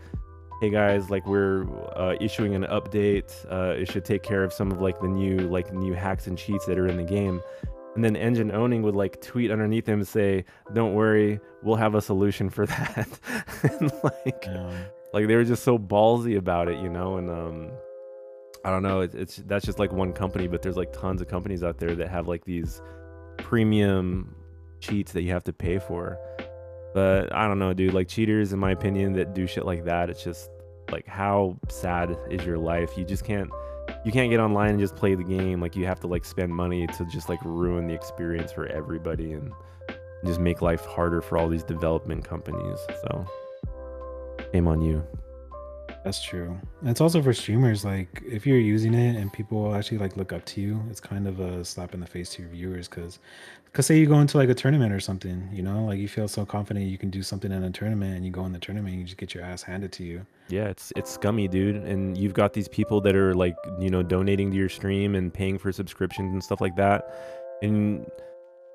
[0.61, 1.65] hey guys like we're
[1.95, 3.33] uh, issuing an update.
[3.51, 6.37] Uh, it should take care of some of like the new like new hacks and
[6.37, 7.41] cheats that are in the game.
[7.95, 11.95] And then engine owning would like tweet underneath him and say don't worry we'll have
[11.95, 13.07] a solution for that.
[13.63, 14.73] And like Um,
[15.13, 17.17] like they were just so ballsy about it you know?
[17.17, 17.71] And um
[18.63, 21.27] i don't know it's, it's that's just like one company but there's like tons of
[21.27, 22.81] companies out there that have like these
[23.37, 24.35] premium
[24.79, 26.17] cheats that you have to pay for
[26.95, 30.09] but i don't know dude like cheaters in my opinion that do shit like that
[30.09, 30.49] it's just
[30.91, 33.51] like how sad is your life you just can't
[34.05, 36.51] you can't get online and just play the game like you have to like spend
[36.55, 39.51] money to just like ruin the experience for everybody and
[40.25, 43.25] just make life harder for all these development companies so
[44.53, 45.05] shame on you
[46.03, 46.55] That's true.
[46.81, 47.83] And it's also for streamers.
[47.83, 51.27] Like, if you're using it and people actually like look up to you, it's kind
[51.27, 52.87] of a slap in the face to your viewers.
[52.87, 53.17] Because,
[53.75, 56.29] because say you go into like a tournament or something, you know, like you feel
[56.29, 58.93] so confident you can do something in a tournament, and you go in the tournament,
[58.93, 60.25] and you just get your ass handed to you.
[60.47, 61.75] Yeah, it's it's scummy, dude.
[61.83, 65.33] And you've got these people that are like, you know, donating to your stream and
[65.33, 67.03] paying for subscriptions and stuff like that.
[67.61, 68.09] And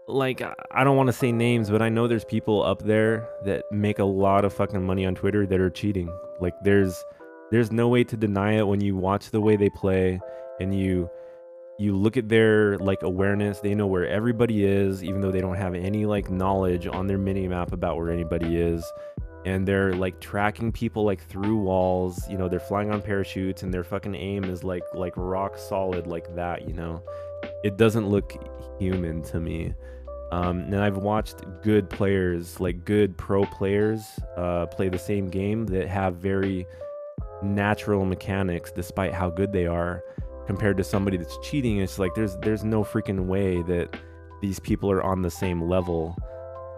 [0.07, 3.65] like I don't want to say names, but I know there's people up there that
[3.73, 6.15] make a lot of fucking money on Twitter that are cheating.
[6.43, 7.03] Like there's
[7.51, 10.21] there's no way to deny it when you watch the way they play
[10.61, 11.09] and you
[11.81, 15.57] you look at their like awareness they know where everybody is even though they don't
[15.57, 18.85] have any like knowledge on their mini map about where anybody is.
[19.47, 23.73] And they're like tracking people like through walls you know they're flying on parachutes and
[23.73, 27.03] their fucking aim is like like rock solid like that you know?
[27.65, 28.35] It doesn't look
[28.79, 29.75] human to me.
[30.33, 34.03] Um, and I've watched good players, like good pro players,
[34.37, 36.67] uh, play the same game that have very
[37.43, 40.05] natural mechanics, despite how good they are,
[40.51, 41.79] compared to somebody that's cheating.
[41.79, 43.97] It's like there's there's no freaking way that
[44.41, 46.19] these people are on the same level.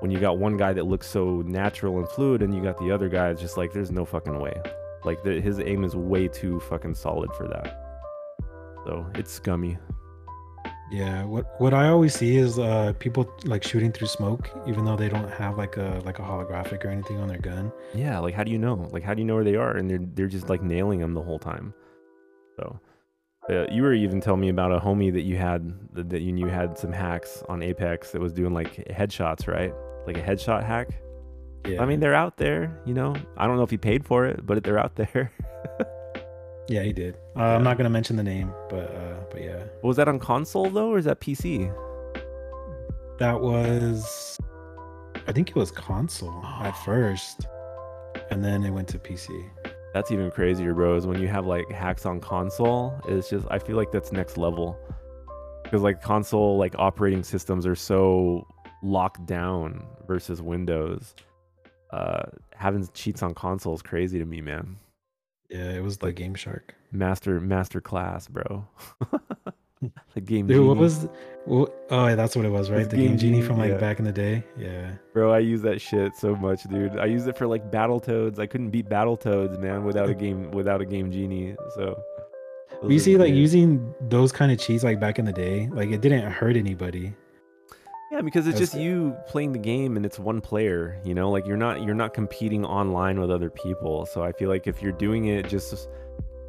[0.00, 2.90] When you got one guy that looks so natural and fluid, and you got the
[2.90, 4.60] other guy, it's just like there's no fucking way.
[5.04, 7.66] Like the, his aim is way too fucking solid for that.
[8.84, 9.78] So it's scummy.
[10.90, 14.96] Yeah, what what I always see is uh people like shooting through smoke, even though
[14.96, 17.72] they don't have like a like a holographic or anything on their gun.
[17.94, 18.86] Yeah, like how do you know?
[18.92, 19.78] Like how do you know where they are?
[19.78, 21.72] And they're they're just like nailing them the whole time.
[22.56, 22.78] So,
[23.52, 26.46] uh, you were even telling me about a homie that you had that you knew
[26.46, 29.72] had some hacks on Apex that was doing like headshots, right?
[30.06, 30.88] Like a headshot hack.
[31.66, 32.76] Yeah, I mean, they're out there.
[32.84, 35.30] You know, I don't know if he paid for it, but they're out there.
[36.68, 37.16] yeah, he did.
[37.36, 40.70] Uh, I'm not gonna mention the name, but uh, but yeah, was that on console
[40.70, 41.72] though, or is that PC?
[43.22, 44.36] that was,
[45.28, 47.46] I think it was console at first,
[48.32, 49.28] and then it went to PC.
[49.94, 50.96] That's even crazier, bro.
[50.96, 52.98] Is when you have like hacks on console.
[53.06, 54.78] It's just I feel like that's next level.
[55.62, 58.46] Because like console like operating systems are so
[58.82, 61.14] locked down versus Windows.
[61.90, 62.22] Uh,
[62.54, 64.78] having cheats on console is crazy to me, man.
[65.50, 66.74] Yeah, it was the Game Shark.
[66.90, 68.66] Master master class, bro.
[70.14, 70.46] the game.
[70.46, 70.80] Dude, what Genie.
[70.80, 71.08] was?
[71.44, 72.80] What, oh, yeah, that's what it was, right?
[72.80, 73.78] It's The Game Game Genie Genie, from like yeah.
[73.78, 74.44] back in the day.
[74.56, 74.92] Yeah.
[75.12, 76.98] Bro, I use that shit so much, dude.
[76.98, 78.38] I use it for like Battle Toads.
[78.38, 81.56] I couldn't beat Battle Toads, man, without a game without a game genie.
[81.74, 82.00] So
[82.88, 83.38] you see, like good.
[83.38, 87.14] using those kind of cheats, like back in the day, like it didn't hurt anybody.
[88.12, 91.30] Yeah, because it's just you playing the game and it's one player, you know?
[91.30, 94.04] Like you're not you're not competing online with other people.
[94.04, 95.88] So I feel like if you're doing it just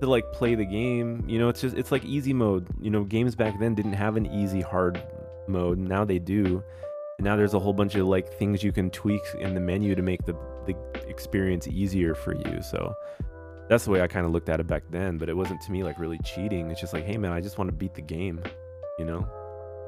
[0.03, 2.67] to like play the game, you know, it's just it's like easy mode.
[2.81, 5.01] You know, games back then didn't have an easy hard
[5.47, 5.77] mode.
[5.77, 6.63] Now they do.
[7.17, 9.95] And now there's a whole bunch of like things you can tweak in the menu
[9.95, 10.35] to make the
[10.65, 10.75] the
[11.07, 12.61] experience easier for you.
[12.61, 12.93] So
[13.69, 15.17] that's the way I kind of looked at it back then.
[15.17, 16.69] But it wasn't to me like really cheating.
[16.69, 18.41] It's just like, hey man, I just want to beat the game,
[18.99, 19.27] you know?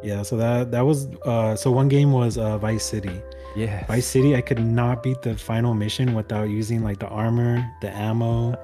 [0.01, 3.21] Yeah, so that that was uh so one game was uh Vice City.
[3.55, 3.85] Yeah.
[3.87, 7.89] Vice City, I could not beat the final mission without using like the armor, the
[7.89, 8.55] ammo,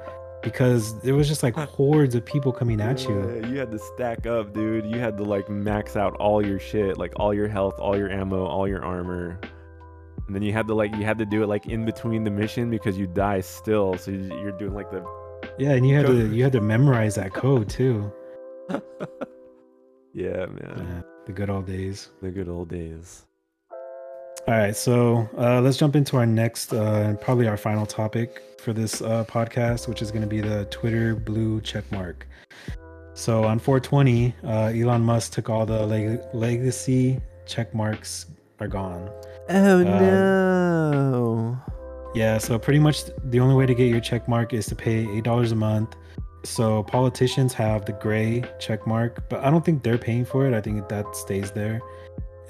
[0.44, 3.20] because there was just like hordes of people coming at you.
[3.42, 4.86] Yeah, you had to stack up, dude.
[4.86, 8.10] You had to like max out all your shit, like all your health, all your
[8.10, 9.40] ammo, all your armor.
[10.28, 12.32] And then you had to like you had to do it like in between the
[12.32, 13.98] mission because you die still.
[13.98, 15.04] So you- you're doing like the
[15.58, 18.12] Yeah, and you had Go- to you had to memorize that code too.
[20.14, 20.76] Yeah, man.
[20.78, 22.10] Yeah, the good old days.
[22.22, 23.26] The good old days.
[24.48, 28.74] All right, so uh, let's jump into our next, uh, probably our final topic for
[28.74, 32.28] this uh, podcast, which is going to be the Twitter blue check mark.
[33.14, 38.26] So on 420, uh, Elon Musk took all the leg- legacy check marks
[38.60, 39.10] are gone.
[39.50, 41.58] Oh Um, no.
[42.16, 45.08] Yeah, so pretty much the only way to get your check mark is to pay
[45.16, 45.96] eight dollars a month.
[46.44, 50.54] So politicians have the gray check mark, but I don't think they're paying for it.
[50.54, 51.80] I think that stays there.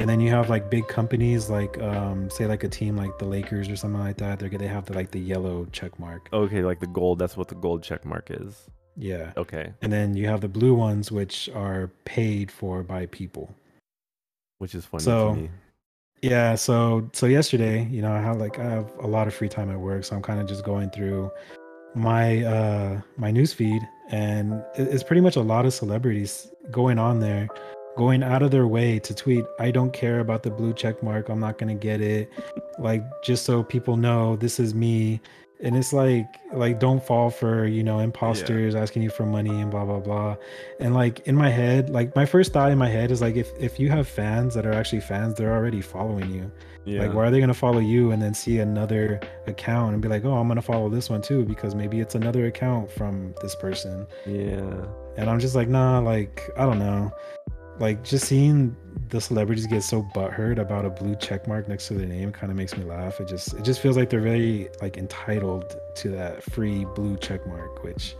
[0.01, 3.25] And then you have like big companies like um say like a team like the
[3.25, 4.39] Lakers or something like that.
[4.39, 6.29] They're gonna have the like the yellow check mark.
[6.33, 7.19] Okay, like the gold.
[7.19, 8.69] That's what the gold check mark is.
[8.97, 9.31] Yeah.
[9.37, 13.55] Okay, And then you have the blue ones which are paid for by people.
[14.59, 15.49] which is funny So- to me.
[16.21, 19.49] Yeah, so so yesterday, you know, I have like I have a lot of free
[19.49, 21.31] time at work, so I'm kind of just going through
[21.95, 27.19] my uh my news feed and it's pretty much a lot of celebrities going on
[27.19, 27.47] there
[27.97, 31.29] going out of their way to tweet I don't care about the blue check mark.
[31.29, 32.31] I'm not going to get it.
[32.79, 35.21] like just so people know this is me.
[35.63, 39.69] And it's like like don't fall for, you know, imposters asking you for money and
[39.69, 40.35] blah blah blah.
[40.79, 43.51] And like in my head, like my first thought in my head is like if
[43.59, 46.51] if you have fans that are actually fans, they're already following you.
[46.83, 47.01] Yeah.
[47.03, 50.25] Like, why are they gonna follow you and then see another account and be like,
[50.25, 54.07] oh, I'm gonna follow this one too because maybe it's another account from this person.
[54.25, 54.85] yeah.
[55.15, 57.11] And I'm just like, nah, like I don't know,
[57.81, 58.75] like just seeing
[59.09, 62.51] the celebrities get so butthurt about a blue check mark next to their name kind
[62.51, 63.19] of makes me laugh.
[63.19, 67.45] It just it just feels like they're very like entitled to that free blue check
[67.47, 68.15] mark, which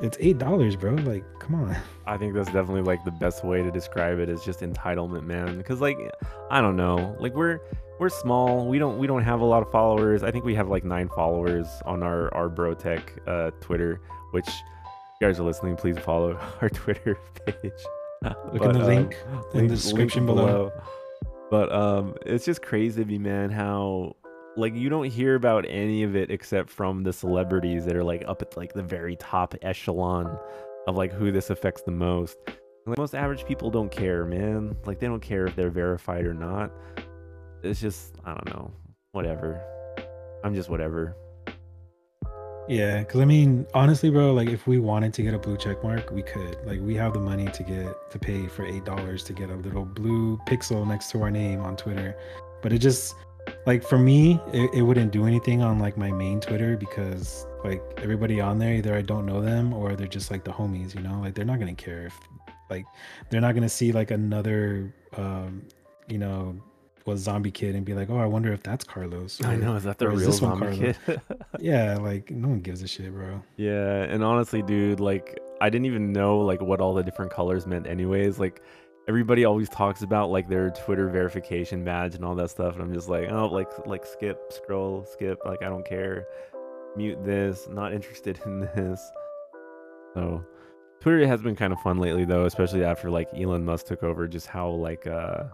[0.00, 0.94] it's eight dollars, bro.
[0.94, 1.76] Like, come on.
[2.06, 5.58] I think that's definitely like the best way to describe it is just entitlement, man.
[5.58, 5.98] Because like,
[6.50, 7.60] I don't know, like we're
[7.98, 8.66] we're small.
[8.66, 10.22] We don't we don't have a lot of followers.
[10.22, 14.00] I think we have like nine followers on our our Brotech uh, Twitter.
[14.32, 14.54] Which, if
[15.20, 17.72] you guys are listening, please follow our Twitter page.
[18.52, 19.16] Look in the link
[19.54, 20.72] in the description below.
[21.50, 23.50] But um, it's just crazy to me, man.
[23.50, 24.16] How
[24.56, 28.24] like you don't hear about any of it except from the celebrities that are like
[28.26, 30.38] up at like the very top echelon
[30.86, 32.36] of like who this affects the most.
[32.86, 34.76] Like, most average people don't care, man.
[34.84, 36.72] Like they don't care if they're verified or not.
[37.62, 38.72] It's just I don't know,
[39.12, 39.60] whatever.
[40.42, 41.16] I'm just whatever.
[42.68, 45.82] Yeah, because I mean, honestly, bro, like if we wanted to get a blue check
[45.82, 46.56] mark, we could.
[46.64, 49.56] Like we have the money to get to pay for eight dollars to get a
[49.56, 52.16] little blue pixel next to our name on Twitter.
[52.62, 53.14] But it just
[53.66, 57.82] like for me, it, it wouldn't do anything on like my main Twitter because like
[57.98, 61.00] everybody on there, either I don't know them or they're just like the homies, you
[61.00, 61.20] know?
[61.20, 62.14] Like they're not gonna care if
[62.70, 62.86] like
[63.30, 65.62] they're not gonna see like another um,
[66.08, 66.60] you know,
[67.06, 69.42] was zombie kid and be like, Oh, I wonder if that's Carlos.
[69.44, 70.96] I know, is that the or is real this one zombie Carlos?
[71.06, 71.20] kid?
[71.60, 73.42] Yeah, like no one gives a shit, bro.
[73.56, 77.66] Yeah, and honestly, dude, like I didn't even know like what all the different colors
[77.66, 78.38] meant anyways.
[78.38, 78.60] Like
[79.08, 82.92] everybody always talks about like their Twitter verification badge and all that stuff, and I'm
[82.92, 86.26] just like, oh, like like skip, scroll, skip, like I don't care.
[86.96, 89.00] Mute this, not interested in this.
[90.14, 90.44] So
[91.00, 94.26] Twitter has been kind of fun lately though, especially after like Elon Musk took over,
[94.26, 95.44] just how like uh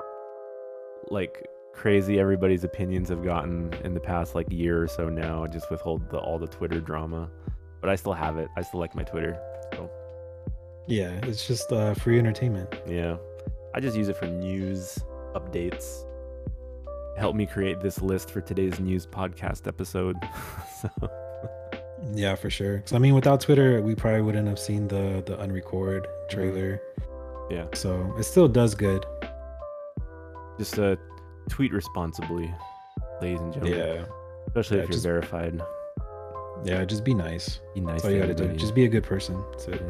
[1.11, 5.71] like crazy everybody's opinions have gotten in the past like year or so now, just
[5.71, 7.31] with all the all the Twitter drama.
[7.81, 8.49] But I still have it.
[8.57, 9.37] I still like my Twitter.
[9.75, 9.91] So
[10.87, 12.75] Yeah, it's just uh, free entertainment.
[12.87, 13.17] yeah,
[13.75, 14.99] I just use it for news
[15.35, 16.05] updates.
[17.19, 20.17] Help me create this list for today's news podcast episode.
[20.81, 20.89] so
[22.15, 22.83] Yeah, for sure.
[22.87, 26.81] So I mean, without Twitter, we probably wouldn't have seen the the unrecord trailer.
[27.51, 27.67] Yeah.
[27.75, 29.05] So it still does good.
[30.63, 30.95] Just uh,
[31.49, 32.55] tweet responsibly,
[33.21, 33.79] ladies and gentlemen.
[33.79, 34.05] Yeah.
[34.47, 35.61] Especially Yeah, if you're just- verified.
[36.65, 37.59] Yeah, just be nice.
[37.75, 37.95] Be nice.
[37.95, 38.53] That's all you gotta do.
[38.57, 39.43] Just be a good person.
[39.51, 39.83] That's it.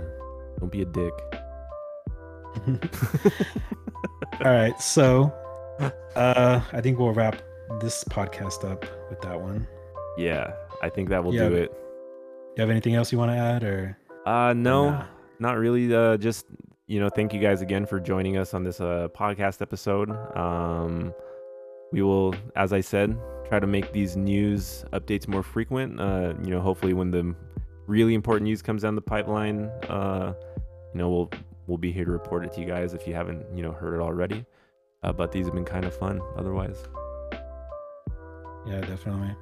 [0.59, 1.13] Don't be a dick.
[4.45, 4.81] all right.
[4.81, 5.33] So
[6.17, 7.43] uh I think we'll wrap
[7.81, 9.67] this podcast up with that one.
[10.17, 10.53] Yeah,
[10.83, 11.49] I think that will Yeah.
[11.49, 11.73] do it.
[12.57, 15.05] You have anything else you want to add or Uh no, Nah.
[15.41, 15.95] not really.
[15.95, 16.47] Uh just
[16.93, 20.11] you know, thank you guys again for joining us on this uh podcast episode.
[20.37, 21.15] Um
[21.91, 23.19] we will, as I said,
[23.49, 25.99] try to make these news updates more frequent.
[25.99, 27.35] Uh, you know, hopefully when the
[27.87, 30.35] really important news comes down the pipeline, uh,
[30.93, 31.31] you know, we'll
[31.67, 33.95] we'll be here to report it to you guys if you haven't, you know, heard
[33.95, 34.45] it already.
[35.03, 36.77] Uh, but these have been kind of fun otherwise.
[38.67, 39.35] Yeah, definitely.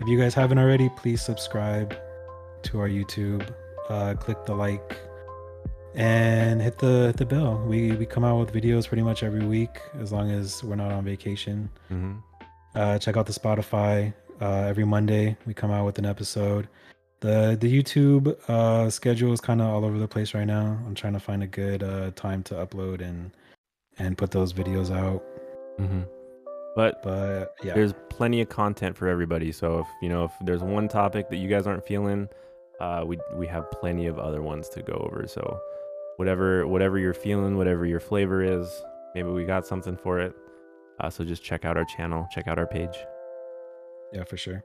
[0.00, 1.94] If you guys haven't already, please subscribe
[2.62, 3.46] to our YouTube.
[3.88, 4.96] Uh, click the like
[5.94, 7.62] and hit the hit the bell.
[7.66, 10.92] We we come out with videos pretty much every week as long as we're not
[10.92, 11.70] on vacation.
[11.90, 12.18] Mm-hmm.
[12.74, 14.12] Uh, check out the Spotify.
[14.40, 16.68] Uh, every Monday we come out with an episode.
[17.20, 20.78] The the YouTube uh, schedule is kind of all over the place right now.
[20.86, 23.32] I'm trying to find a good uh, time to upload and
[23.98, 25.22] and put those videos out.
[25.78, 26.02] Mm-hmm.
[26.76, 29.52] But But yeah, there's plenty of content for everybody.
[29.52, 32.28] So if you know if there's one topic that you guys aren't feeling,
[32.80, 35.26] uh, we we have plenty of other ones to go over.
[35.26, 35.60] So
[36.20, 38.68] whatever whatever you're feeling, whatever your flavor is,
[39.14, 40.34] maybe we got something for it.
[41.00, 42.94] Uh, so just check out our channel, check out our page.
[44.12, 44.62] yeah, for sure.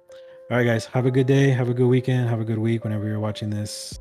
[0.52, 1.52] All right, guys, have a good day.
[1.52, 2.28] Have a good weekend.
[2.28, 3.98] Have a good week whenever you're watching this.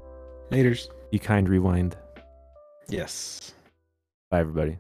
[0.51, 0.89] Laters.
[1.13, 1.97] Be kind, rewind.
[2.89, 3.55] Yes.
[4.31, 4.79] Bye, everybody.